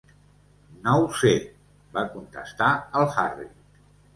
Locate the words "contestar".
2.15-2.73